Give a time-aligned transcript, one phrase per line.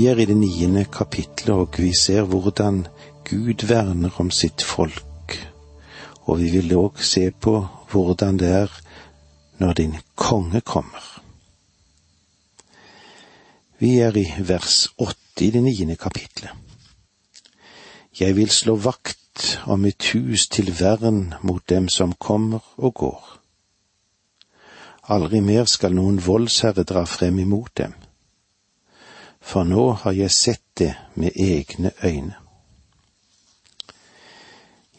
[0.00, 2.86] Vi er i det niende kapitlet, og vi ser hvordan
[3.28, 5.34] Gud verner om sitt folk.
[6.24, 7.52] Og vi vil òg se på
[7.92, 8.78] hvordan det er
[9.60, 11.04] når din konge kommer.
[13.76, 16.56] Vi er i vers åtte i det niende kapitlet.
[18.16, 23.24] Jeg vil slå vakt om mitt hus til vern mot dem som kommer og går.
[25.12, 27.99] Aldri mer skal noen voldsherre dra frem imot dem
[29.40, 32.36] for nå har jeg sett det med egne øyne.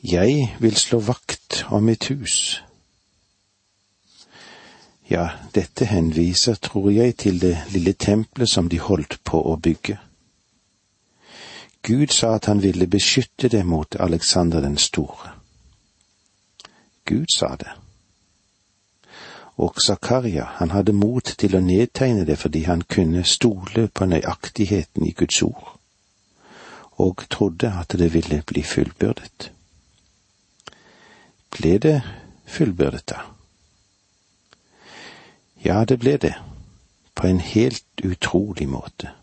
[0.04, 2.63] Jeg vil slå vakt om mitt hus.
[5.09, 9.99] Ja, dette henviser, tror jeg, til det lille tempelet som de holdt på å bygge.
[11.84, 15.35] Gud sa at han ville beskytte det mot Alexander den store.
[17.05, 17.80] Gud sa det
[19.61, 25.05] og Zakaria, han hadde mot til å nedtegne det fordi han kunne stole på nøyaktigheten
[25.05, 25.75] i Guds ord,
[26.97, 29.51] og trodde at det ville bli fullbyrdet.
[31.53, 32.01] Ble det
[32.49, 33.21] fullbyrdet, da?
[35.62, 36.34] Ja, det ble det,
[37.15, 39.13] på en helt utrolig måte.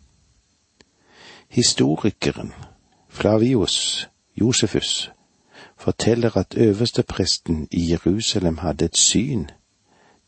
[1.49, 2.53] Historikeren
[3.09, 5.11] Flavius Josefus
[5.77, 9.49] forteller at øverstepresten i Jerusalem hadde et syn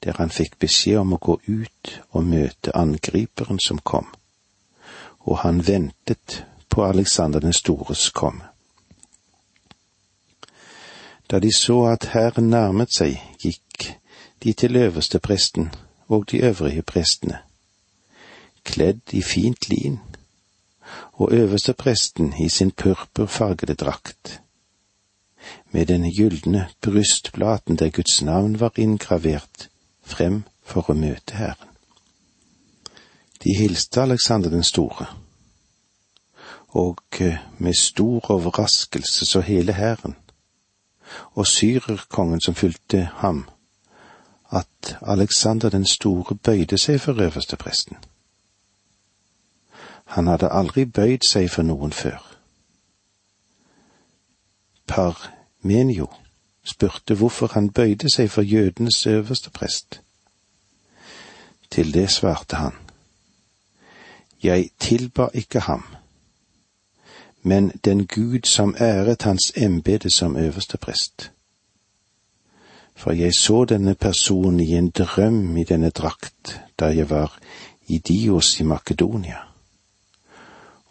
[0.04, 4.06] der han fikk beskjed om å gå ut og møte angriperen som kom,
[5.28, 8.48] og han ventet på Alexander den stores komme.
[11.30, 13.92] Da de så at hæren nærmet seg, gikk
[14.42, 15.70] de til øverste presten
[16.08, 17.38] og de øvrige prestene,
[18.64, 20.00] kledd i fint lin,
[21.12, 24.40] og øverste presten i sin purpurfargede drakt,
[25.70, 29.70] med den gylne brystplaten der Guds navn var inngravert
[30.10, 31.68] frem for å møte Herren.
[33.40, 35.06] De hilste Alexander den store,
[36.76, 40.16] og eh, med stor overraskelse så hele hæren,
[41.34, 43.48] og syrerkongen som fulgte ham,
[44.50, 47.96] at Alexander den store bøyde seg for øverstepresten.
[50.04, 52.18] Han hadde aldri bøyd seg for noen før.
[54.86, 56.08] Parmenio
[56.64, 60.00] spurte hvorfor han bøyde seg for jødenes øverste prest.
[61.70, 62.72] Til det svarte han,
[64.42, 65.84] Jeg tilba ikke ham,
[67.42, 71.30] men den Gud som æret hans embete som øverste prest.
[72.96, 77.38] For jeg så denne personen i en drøm i denne drakt da jeg var
[77.88, 79.38] i Dios i Makedonia,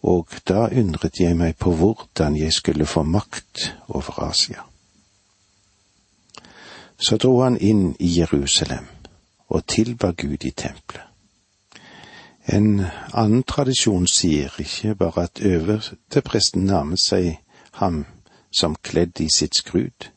[0.01, 4.68] og da undret jeg meg på hvordan jeg skulle få makt over Asia.
[6.99, 8.87] Så dro han inn i Jerusalem
[9.47, 11.05] og tilba Gud i tempelet.
[12.49, 12.81] En
[13.13, 17.37] annen tradisjon sier ikke bare at øverstepresten nærmet seg
[17.77, 18.05] ham
[18.51, 20.09] som kledd i sitt skrud,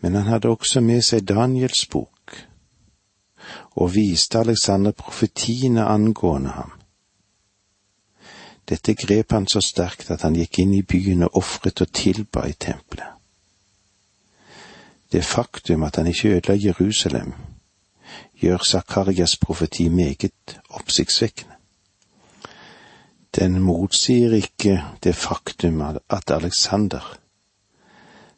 [0.00, 2.38] men han hadde også med seg Daniels bok
[3.76, 6.72] og viste Alexander profetiene angående ham.
[8.68, 12.46] Dette grep han så sterkt at han gikk inn i byen og ofret og tilba
[12.48, 13.13] i tempelet.
[15.14, 17.32] Det faktum at han ikke ødela Jerusalem,
[18.40, 21.54] gjør Zakarias profeti meget oppsiktsvekkende.
[23.36, 25.80] Den motsier ikke det faktum
[26.10, 27.18] at Alexander,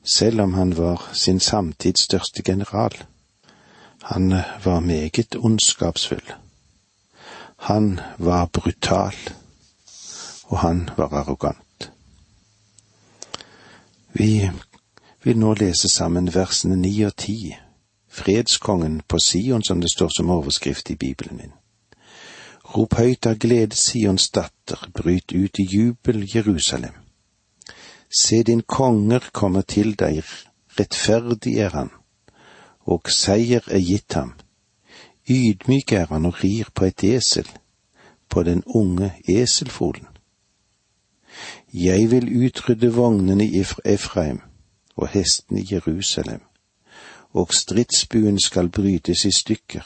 [0.05, 3.05] selv om han var sin samtids største general,
[4.03, 4.31] han
[4.65, 6.33] var meget ondskapsfull.
[7.57, 9.17] Han var brutal,
[10.45, 11.93] og han var arrogant.
[14.13, 14.51] Vi
[15.27, 17.57] vil nå lese sammen versene ni og ti,
[18.07, 21.57] fredskongen på Sion, som det står som overskrift i Bibelen min.
[22.77, 26.95] Rop høyt av glede, Sions datter, bryt ut i jubel, Jerusalem.
[28.07, 30.23] Se din konger kommer til deg,
[30.79, 31.91] rettferdig er han,
[32.87, 34.37] og seier er gitt ham.
[35.27, 37.49] Ydmyk er han og rir på et esel,
[38.31, 40.07] på den unge eselfolen.
[41.75, 44.47] Jeg vil utrydde vognene i Efraim
[44.97, 46.41] og hestene i Jerusalem,
[47.33, 49.85] og stridsbuen skal brytes i stykker.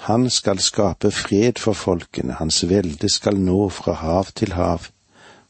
[0.00, 4.86] Han skal skape fred for folkene, hans velde skal nå fra hav til hav,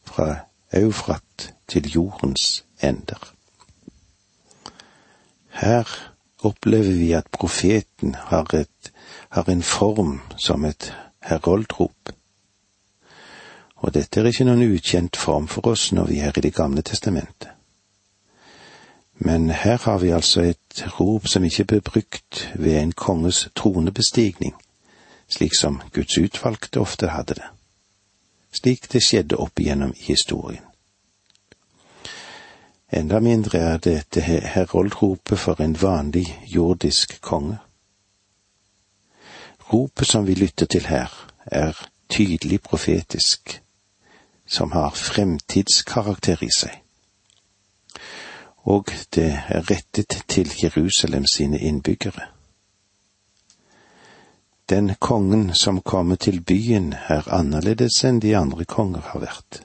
[0.03, 0.35] fra
[0.73, 3.33] Eufrat til jordens ender.
[5.49, 5.87] Her
[6.39, 8.91] opplever vi at profeten har, et,
[9.29, 10.93] har en form som et
[11.23, 12.13] heroldrop.
[13.75, 16.81] Og dette er ikke noen ukjent form for oss når vi er i Det gamle
[16.81, 17.60] testamentet.
[19.23, 24.55] Men her har vi altså et rop som ikke ble brukt ved en konges tronebestigning,
[25.29, 27.49] slik som Guds utvalgte ofte hadde det.
[28.51, 30.65] slik det skjedde opp igjennom historien.
[32.91, 37.59] Enda mindre er dette heroldropet for en vanlig jordisk konge.
[39.73, 41.13] Ropet som vi lytter til her,
[41.45, 41.77] er
[42.09, 43.61] tydelig profetisk,
[44.47, 46.80] som har fremtidskarakter i seg.
[48.63, 52.27] Og det er rettet til Jerusalem sine innbyggere.
[54.69, 59.63] Den kongen som kommer til byen, er annerledes enn de andre konger har vært.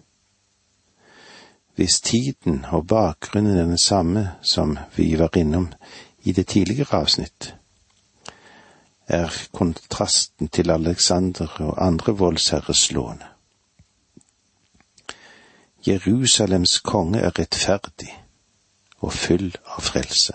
[1.77, 5.69] Hvis tiden og bakgrunnen er den samme som vi var innom
[6.25, 7.55] i det tidligere avsnitt,
[9.07, 13.29] er kontrasten til Alexander og andre voldsherrer slående.
[15.87, 18.26] Jerusalems konge er rettferdig
[19.07, 20.35] og full av frelse.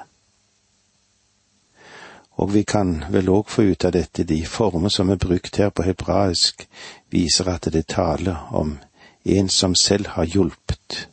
[2.41, 5.69] Og vi kan vel òg få ut av dette de former som er brukt her
[5.69, 6.63] på hebraisk,
[7.11, 8.77] viser at det taler om
[9.23, 11.07] en som selv har hjulpet,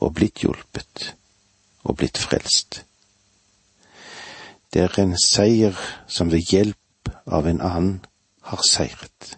[0.00, 1.10] og blitt hjulpet,
[1.84, 2.84] og blitt frelst.
[4.72, 5.76] Det er en seier
[6.06, 7.98] som ved hjelp av en annen
[8.46, 9.36] har seiret.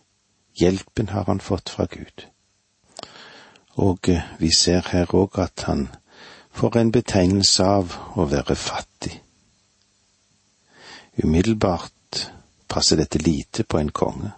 [0.61, 2.29] Hjelpen har han fått fra Gud.
[3.81, 5.89] Og eh, vi ser her òg at han
[6.53, 9.17] får en betegnelse av å være fattig.
[11.17, 12.29] Umiddelbart
[12.69, 14.33] passer dette lite på en konge.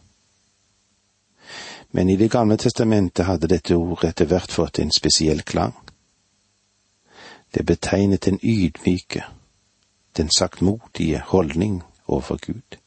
[1.91, 5.75] Men i Det gamle testamentet hadde dette ordet etter hvert fått en spesiell klang.
[7.55, 9.23] Det betegnet en ydmyke,
[10.17, 12.79] den saktmodige holdning overfor Gud.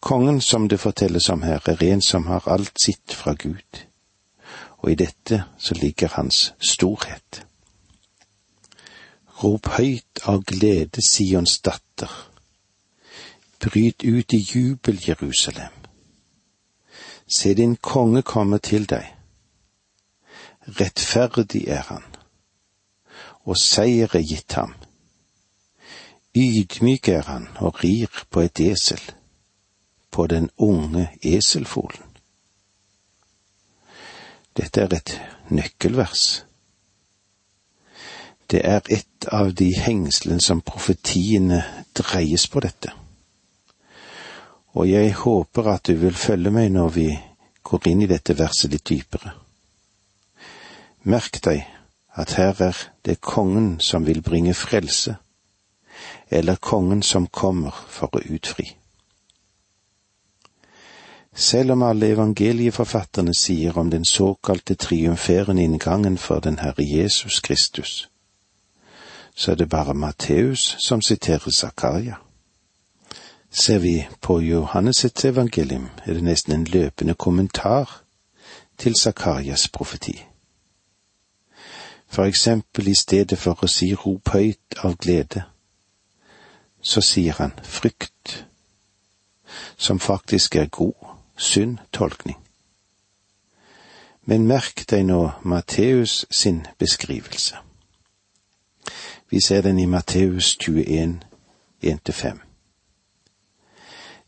[0.00, 3.84] Kongen som det fortelles om her, er en som har alt sitt fra Gud,
[4.78, 7.44] og i dette så ligger hans storhet.
[9.42, 12.12] Rop høyt av glede, Sions datter.
[13.58, 15.74] Bryt ut i jubel, Jerusalem.
[17.26, 19.06] Se din konge komme til deg.
[20.78, 22.06] Rettferdig er han,
[23.44, 24.76] og seier er gitt ham
[26.34, 29.00] Ydmyk er han og rir på et esel,
[30.10, 32.06] på den unge eselfolen.
[34.56, 35.12] Dette er et
[35.52, 36.44] nøkkelvers.
[38.52, 41.62] Det er et av de hengslene som profetiene
[41.96, 42.92] dreies på dette.
[44.76, 47.06] Og jeg håper at du vil følge meg når vi
[47.64, 49.32] går inn i dette verset litt dypere.
[51.08, 51.64] Merk deg
[52.20, 52.76] at her er
[53.08, 55.16] det kongen som vil bringe frelse
[56.28, 58.68] eller kongen som kommer for å utfri.
[61.32, 68.11] Selv om alle evangelieforfatterne sier om den såkalte triumferende inngangen for den Herre Jesus Kristus,
[69.34, 72.14] så er det bare Matteus som siterer Zakaria.
[73.50, 78.02] Ser vi på Johannes evangelium, er det nesten en løpende kommentar
[78.78, 80.24] til Zakarias profeti.
[82.08, 85.44] For eksempel i stedet for å si rop høyt av glede,
[86.82, 88.44] så sier han frykt,
[89.76, 90.96] som faktisk er god,
[91.36, 92.36] sunn tolkning.
[94.24, 97.71] Men merk deg nå Matteus sin beskrivelse.
[99.32, 101.20] Vi ser den i Matteus 21,
[101.82, 102.38] 1-5.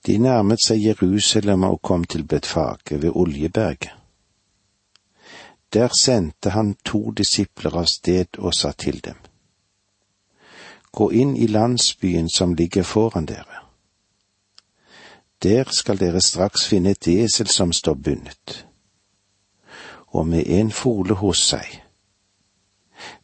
[0.06, 3.91] De nærmet seg Jerusalem og kom til Betfage ved Oljeberget.
[5.73, 9.19] Der sendte han to disipler av sted og sa til dem.
[10.93, 13.61] Gå inn i landsbyen som ligger foran dere.
[15.43, 18.67] Der skal dere straks finne et esel som står bundet,
[20.06, 21.82] og med en fole hos seg.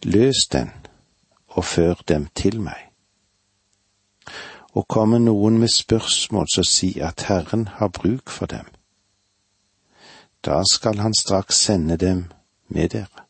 [0.04, 0.79] Løs den
[1.50, 2.90] og før dem til meg.
[4.72, 8.66] Og kommer noen med spørsmål, så si at Herren har bruk for dem.
[10.44, 12.24] Da skal han straks sende dem
[12.68, 13.26] med dere.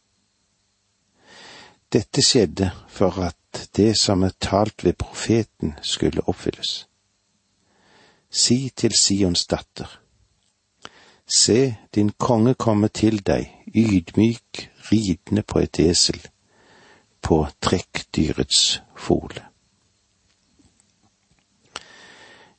[1.92, 6.86] Dette skjedde for at det som er talt ved profeten skulle oppfylles.
[8.30, 10.00] Si til Sions datter,
[11.26, 16.20] se din konge komme til deg, ydmyk, ridende på et esel,
[17.22, 19.44] på trekkdyrets fole.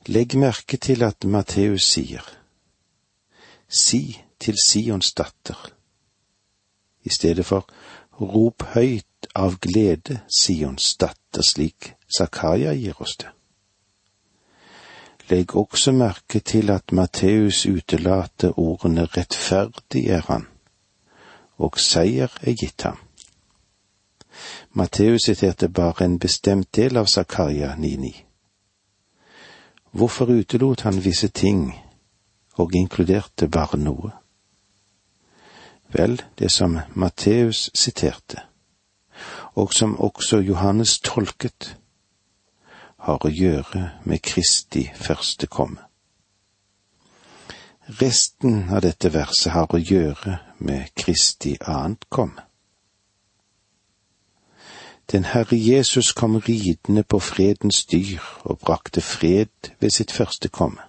[0.08, 2.25] Legg merke til at Matteus sier,
[3.70, 5.60] si til Sions datter,
[7.03, 7.68] i stedet for
[8.22, 13.30] rop høyt av glede, Sions datter, slik Zakaria gir oss det.
[15.30, 20.48] Legg også merke til at Matteus utelater ordene rettferdig er han,
[21.62, 22.98] og seier er gitt ham.
[24.74, 28.13] Matteus siterte bare en bestemt del av Zakaria 9.9.
[29.91, 31.74] Hvorfor utelot han visse ting
[32.55, 34.12] og inkluderte bare noe?
[35.91, 38.39] Vel, det som Matteus siterte,
[39.55, 41.75] og som også Johannes tolket,
[43.01, 45.81] har å gjøre med Kristi første komme.
[48.00, 52.45] Resten av dette verset har å gjøre med Kristi annet komme.
[55.12, 60.82] Den Herre Jesus kom ridende på fredens dyr og brakte fred ved sitt første komme.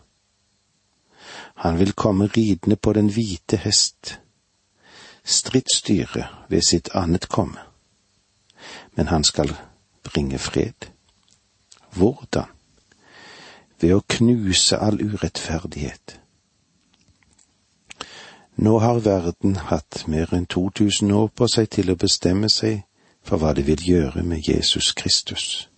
[1.54, 4.20] Han vil komme ridende på den hvite hest,
[5.24, 7.58] stridsdyret ved sitt annet komme.
[8.94, 9.56] Men han skal
[10.04, 10.88] bringe fred.
[11.92, 12.46] Hvordan?
[13.80, 16.22] Ved å knuse all urettferdighet
[18.56, 22.82] nå har verden hatt mer enn 2000 år på seg til å bestemme seg
[23.22, 25.68] for hva det vil gjøre med Jesus Kristus.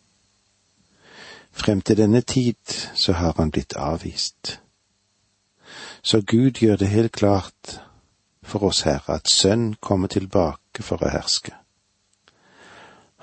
[1.53, 2.57] Frem til denne tid
[2.95, 4.61] så har han blitt avvist.
[6.03, 7.81] Så Gud gjør det helt klart
[8.43, 11.55] for oss her at Sønn kommer tilbake for å herske.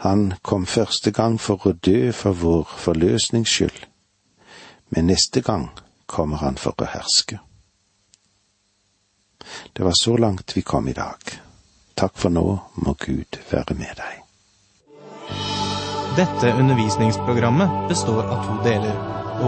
[0.01, 3.85] Han kom første gang for å dø for vår forløsnings skyld,
[4.89, 5.69] men neste gang
[6.07, 7.37] kommer han for å herske.
[9.77, 11.19] Det var så langt vi kom i dag.
[11.95, 12.43] Takk for nå
[12.85, 14.19] må Gud være med deg.
[16.17, 18.97] Dette undervisningsprogrammet består av to deler.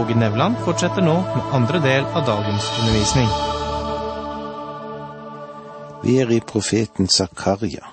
[0.00, 3.28] Åge Nevland fortsetter nå med andre del av dagens undervisning.
[6.04, 7.84] Vi er i profeten Zakaria.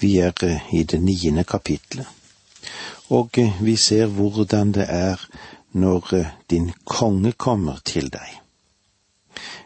[0.00, 2.06] Vi er eh, i det niende kapitlet,
[3.14, 5.22] og eh, vi ser hvordan det er
[5.72, 8.40] når eh, din konge kommer til deg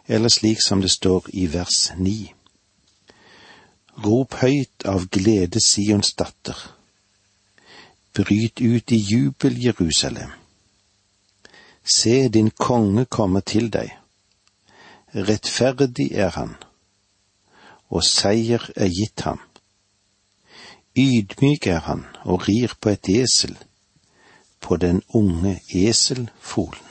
[0.08, 2.32] eller slik som det står i vers ni.
[3.98, 6.58] Rop høyt av glede, Sions datter.
[8.14, 10.30] Bryt ut i jubel, Jerusalem.
[11.82, 13.90] Se, din konge kommer til deg.
[15.14, 16.54] Rettferdig er han,
[17.90, 19.40] og seier er gitt ham.
[20.98, 23.56] Ydmyk er han og rir på et esel,
[24.60, 26.87] på den unge eselfolen.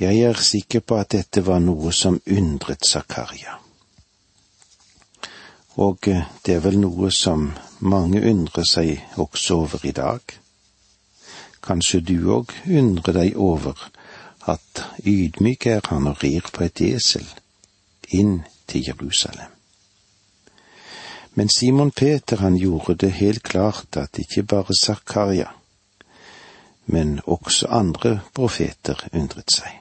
[0.00, 3.58] Jeg er sikker på at dette var noe som undret Zakaria.
[5.76, 7.50] Og eh, det er vel noe som
[7.84, 10.22] mange undrer seg også over i dag.
[11.60, 13.76] Kanskje du òg undrer deg over
[14.48, 17.28] at ydmyk er han og rir på et esel
[18.08, 18.40] inn
[18.72, 19.52] til Jerusalem.
[21.36, 25.52] Men Simon Peter han gjorde det helt klart at ikke bare Zakaria,
[26.86, 29.79] men også andre profeter undret seg.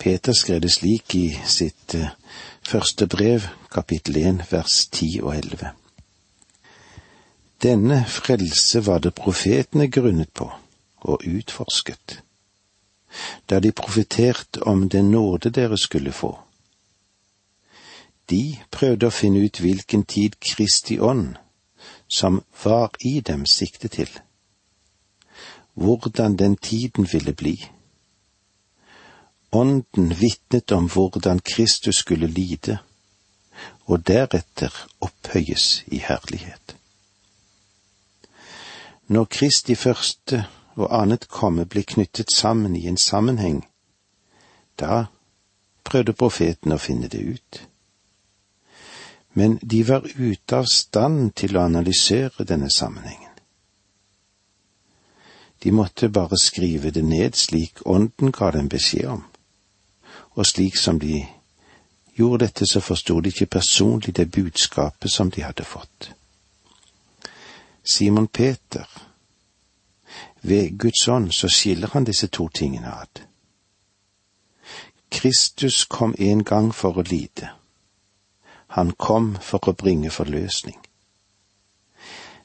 [0.00, 2.08] Peter skrev det slik i sitt eh,
[2.64, 5.70] første brev, kapittel 1, vers 10 og 11.
[7.60, 10.46] Denne frelse var det profetene grunnet på
[11.00, 12.22] og utforsket,
[13.50, 16.30] da de profeterte om den nåde dere skulle få.
[18.30, 21.36] De prøvde å finne ut hvilken tid Kristi ånd,
[22.08, 24.08] som var i dem, sikte til,
[25.74, 27.58] hvordan den tiden ville bli
[29.52, 32.78] Ånden vitnet om hvordan Kristus skulle lide,
[33.84, 36.76] og deretter opphøyes i herlighet.
[39.06, 43.64] Når Kristi første og annet komme ble knyttet sammen i en sammenheng,
[44.78, 45.06] da
[45.84, 47.60] prøvde profeten å finne det ut.
[49.34, 53.34] Men de var ute av stand til å analysere denne sammenhengen.
[55.62, 59.26] De måtte bare skrive det ned slik Ånden ga dem beskjed om
[60.34, 61.26] og slik som de
[62.14, 66.12] gjorde dette, så forsto de ikke personlig det budskapet som de hadde fått.
[67.84, 68.86] Simon Peter,
[70.42, 73.22] ved Guds ånd så skiller han disse to tingene ad.
[75.10, 77.50] Kristus kom en gang for å lide.
[78.76, 80.78] Han kom for å bringe forløsning.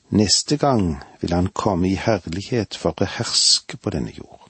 [0.09, 4.44] Neste gang vil han komme i herlighet for å herske på denne jord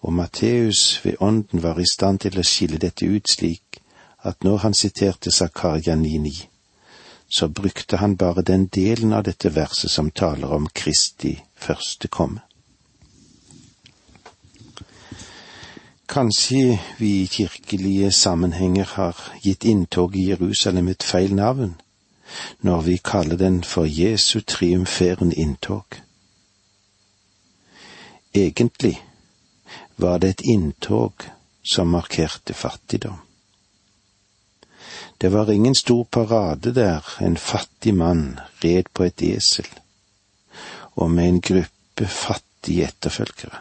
[0.00, 3.80] og Matteus ved ånden var i stand til å skille dette ut slik
[4.24, 6.46] at når han siterte Zakaria 9,9,
[7.28, 12.40] så brukte han bare den delen av dette verset som taler om Kristi første komme.
[16.10, 21.76] Kanskje vi i kirkelige sammenhenger har gitt inntog i Jerusalem et feil navn,
[22.60, 25.86] når vi kaller den for Jesu triumferende inntog.
[28.34, 28.98] Egentlig
[30.00, 31.26] var det et inntog
[31.62, 33.18] som markerte fattigdom.
[35.18, 39.66] Det var ingen stor parade der en fattig mann red på et esel,
[40.96, 43.60] og med en gruppe fattige etterfølgere.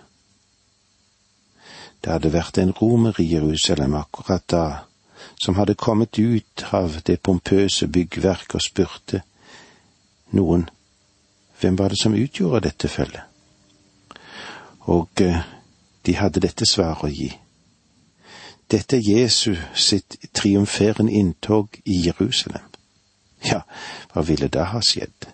[2.00, 4.65] Det hadde vært en romer i Jerusalem akkurat da,
[5.43, 9.24] som hadde kommet ut av det pompøse byggverket og spurte
[10.31, 10.69] noen
[11.60, 13.24] hvem var det som utgjorde dette følget.
[14.88, 15.43] Og eh,
[16.06, 17.29] de hadde dette svaret å gi.
[18.70, 22.65] Dette er Jesu sitt triumferende inntog i Jerusalem.
[23.44, 23.63] Ja,
[24.13, 25.29] hva ville da ha skjedd?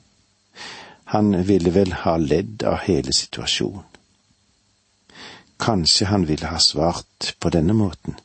[1.12, 3.84] Han ville vel ha ledd av hele situasjonen.
[5.60, 8.18] Kanskje han ville ha svart på denne måten.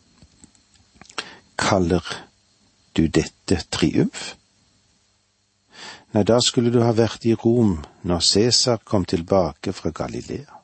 [1.56, 2.06] Kaller
[2.92, 4.34] du dette triumf?
[6.10, 10.59] Nei, da skulle du ha vært i Rom når Cæsar kom tilbake fra Galilea.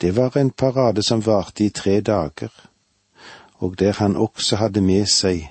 [0.00, 2.52] Det var en parade som varte i tre dager,
[3.54, 5.48] og der han også hadde med seg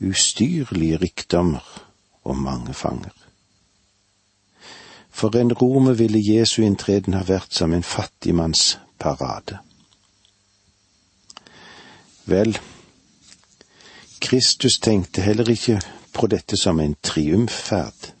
[0.00, 1.62] ustyrlige rikdommer
[2.24, 3.14] og mange fanger.
[5.10, 9.58] For en romer ville Jesu inntreden ha vært som en fattigmanns parade.
[12.26, 12.58] Vel,
[14.20, 15.78] Kristus tenkte heller ikke
[16.12, 18.15] på dette som en triumfferd.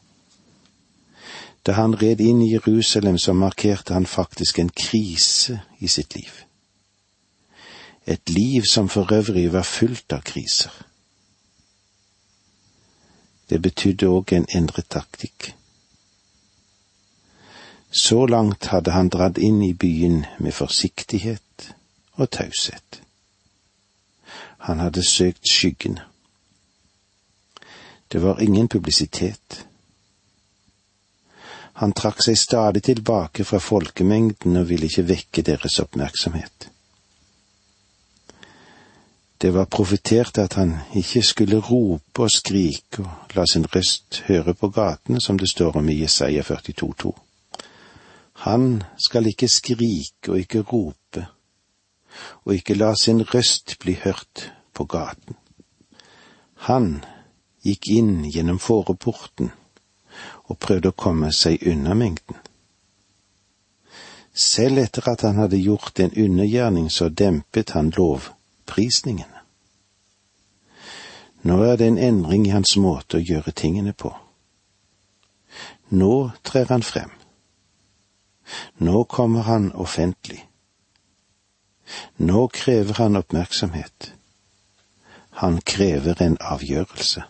[1.66, 6.30] Da han red inn i Jerusalem, så markerte han faktisk en krise i sitt liv.
[8.06, 10.70] Et liv som for øvrig var fullt av kriser.
[13.50, 15.54] Det betydde òg en endret taktikk.
[17.90, 21.74] Så langt hadde han dratt inn i byen med forsiktighet
[22.12, 23.02] og taushet.
[24.58, 26.02] Han hadde søkt skyggene.
[28.12, 29.66] Det var ingen publisitet.
[31.76, 36.70] Han trakk seg stadig tilbake fra folkemengden og ville ikke vekke deres oppmerksomhet.
[39.36, 44.54] Det var profetert at han ikke skulle rope og skrike og la sin røst høre
[44.54, 47.12] på gatene, som det står om i Jesaja 42,2.
[48.48, 51.26] Han skal ikke skrike og ikke rope,
[52.44, 55.36] og ikke la sin røst bli hørt på gaten.
[56.64, 57.04] Han
[57.60, 59.52] gikk inn gjennom fåreporten
[60.46, 62.38] og prøvde å komme seg unna mengden.
[64.36, 69.42] Selv etter at han hadde gjort en undergjerning, så dempet han lovprisningene.
[71.46, 74.10] Nå er det en endring i hans måte å gjøre tingene på.
[75.94, 77.12] Nå trer han frem.
[78.82, 80.42] Nå kommer han offentlig.
[82.18, 84.12] Nå krever han oppmerksomhet.
[85.40, 87.22] Han krever en avgjørelse.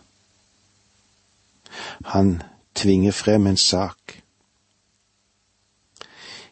[2.13, 2.41] Han
[2.77, 4.21] tvinger frem en sak.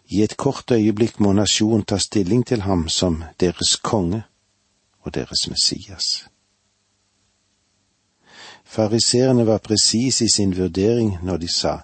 [0.09, 4.23] I et kort øyeblikk må nasjonen ta stilling til ham som deres konge
[5.01, 6.27] og deres Messias.
[8.65, 11.77] Fariseerne var presise i sin vurdering når de sa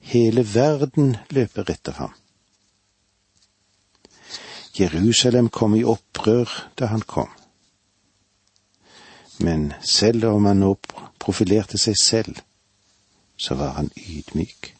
[0.00, 2.12] hele verden løper etter ham.
[4.78, 7.28] Jerusalem kom i opprør da han kom.
[9.40, 10.74] Men selv om han nå
[11.20, 12.40] profilerte seg selv,
[13.36, 14.74] så var han ydmyk.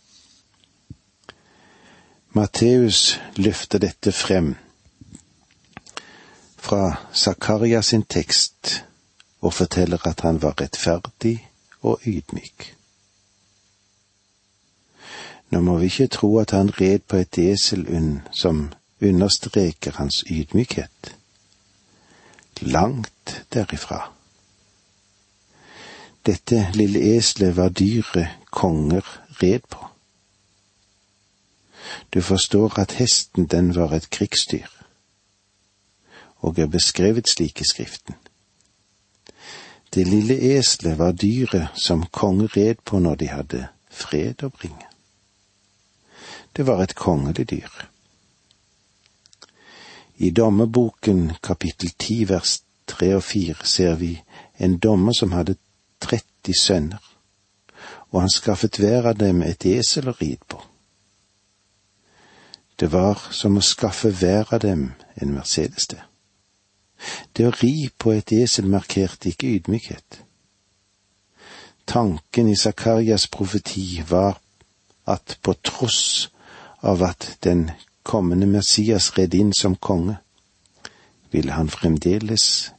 [2.33, 4.55] Matteus løfter dette frem
[6.57, 8.85] fra Zakaria sin tekst
[9.41, 11.49] og forteller at han var rettferdig
[11.81, 12.77] og ydmyk.
[15.51, 17.85] Nå må vi ikke tro at han red på et esel
[18.33, 21.17] som understreker hans ydmykhet.
[22.61, 24.13] Langt derifra.
[26.27, 29.07] Dette lille eselet var dyret konger
[29.43, 29.79] red på.
[32.15, 34.69] Du forstår at hesten den var et krigsdyr,
[36.39, 38.15] og er beskrevet slik i Skriften.
[39.95, 44.87] Det lille eselet var dyret som konger red på når de hadde fred å bringe.
[46.57, 47.89] Det var et kongelig dyr.
[50.17, 54.15] I dommerboken kapittel ti vers tre og fire ser vi
[54.59, 55.57] en dommer som hadde
[56.03, 57.03] 30 sønner,
[58.11, 60.61] og han skaffet hver av dem et esel å ride på.
[62.81, 64.89] Det var som å skaffe hver av dem
[65.23, 66.01] en Mercedes det.
[67.37, 70.23] Det å ri på et esel markerte ikke ydmykhet.
[71.87, 74.39] Tanken i Zakarias profeti var
[75.07, 76.31] at på tross
[76.83, 77.71] av at den
[78.03, 80.17] kommende Messias red inn som konge,
[81.31, 82.73] ville han fremdeles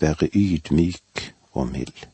[0.00, 2.13] være ydmyk og mild.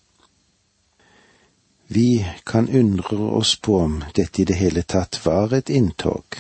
[1.93, 6.37] Vi kan undre oss på om dette i det hele tatt var et inntog.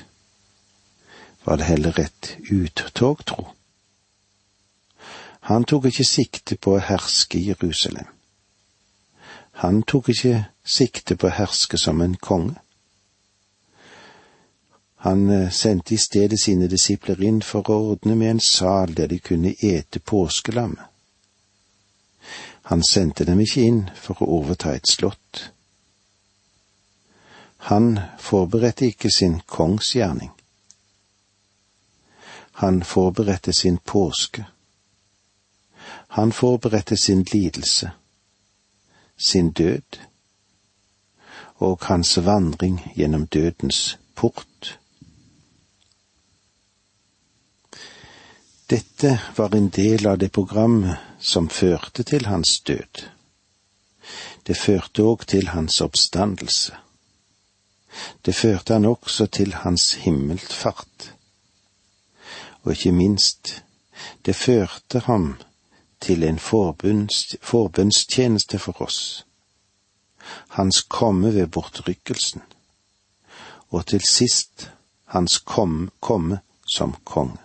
[1.44, 3.48] Var det heller et uttog, tro?
[5.50, 8.06] Han tok ikke sikte på å herske Jerusalem.
[9.64, 12.54] Han tok ikke sikte på å herske som en konge.
[15.02, 19.10] Han eh, sendte i stedet sine disipler inn for å ordne med en sal der
[19.10, 20.86] de kunne ete påskelammet.
[22.70, 25.19] Han sendte dem ikke inn for å overta et slott.
[27.60, 30.30] Han forberedte ikke sin kongsgjerning.
[32.52, 34.44] Han forberedte sin påske.
[36.08, 37.90] Han forberedte sin lidelse,
[39.16, 40.00] sin død
[41.56, 44.78] og hans vandring gjennom dødens port.
[48.70, 53.06] Dette var en del av det programmet som førte til hans død.
[54.46, 56.76] Det førte òg til hans oppstandelse.
[58.24, 61.14] Det førte han også til hans himmelfart.
[62.62, 63.64] Og ikke minst,
[64.26, 65.36] det førte ham
[66.00, 69.26] til en forbønnstjeneste for oss.
[70.48, 72.42] Hans komme ved bortrykkelsen,
[73.70, 74.70] og til sist
[75.04, 76.40] hans komme, komme
[76.74, 77.36] som konge.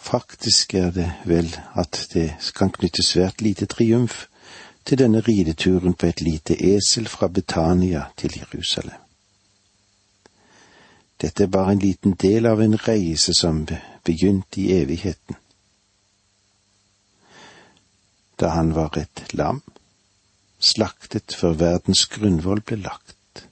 [0.00, 4.26] Faktisk er det vel at det kan knyttes svært lite triumf
[4.88, 9.00] til denne rideturen på et lite esel fra Betania til Jerusalem.
[11.20, 13.66] Dette er bare en liten del av en reise som
[14.04, 15.36] begynte i evigheten.
[18.40, 19.60] Da han var et lam,
[20.58, 23.44] slaktet før verdens grunnvoll ble lagt,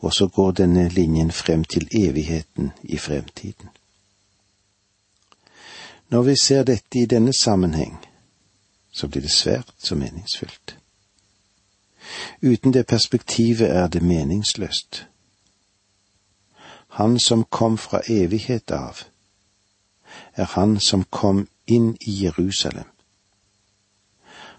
[0.00, 3.68] og så går denne linjen frem til evigheten i fremtiden.
[6.08, 8.00] Når vi ser dette i denne sammenheng,
[9.00, 10.76] så blir det svært så meningsfylt.
[12.42, 15.06] Uten det perspektivet er det meningsløst.
[16.88, 19.04] Han som kom fra evighet av,
[20.36, 22.88] er han som kom inn i Jerusalem.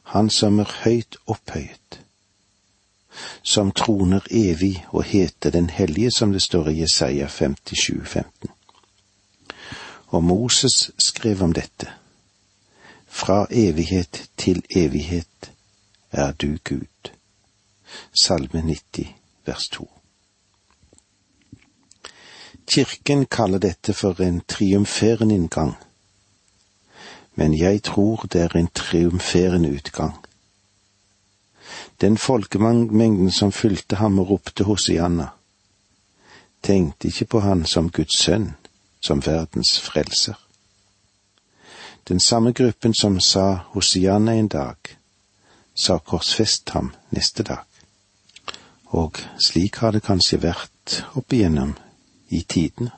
[0.03, 2.01] Han som er høyt opphøyet,
[3.43, 8.49] som troner evig og heter Den hellige, som det står i Jesaja 57, 15.
[10.07, 12.00] Og Moses skrev om dette.
[13.11, 15.51] Fra evighet til evighet
[16.11, 17.11] er du Gud.
[18.13, 19.07] Salme 90,
[19.45, 19.91] vers 2.
[22.67, 25.73] Kirken kaller dette for en triumferende inngang,
[27.35, 30.15] men jeg tror det er en triumferende utgang.
[32.01, 35.27] Den folkemengden som fulgte ham og ropte Hosianna,
[36.63, 38.55] tenkte ikke på han som Guds sønn,
[39.01, 40.50] som verdens frelser.
[42.07, 44.75] Den samme gruppen som sa Hosianna en dag,
[45.75, 47.65] sa korsfest ham neste dag.
[48.85, 51.75] Og slik har det kanskje vært opp igjennom
[52.29, 52.91] i tidene.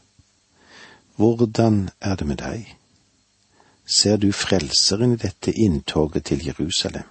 [1.16, 2.76] Hvordan er det med deg?
[3.86, 7.10] Ser du Frelseren i dette inntoget til Jerusalem,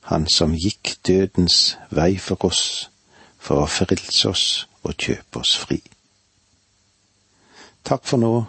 [0.00, 2.90] Han som gikk dødens vei for oss,
[3.38, 4.44] for å frelse oss
[4.82, 5.82] og kjøpe oss fri?
[7.84, 8.44] Takk for nå,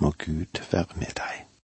[0.00, 1.51] må Gud være med deg.